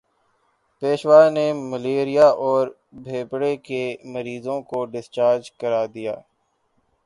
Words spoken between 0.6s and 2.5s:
پیشوا نے ملیریا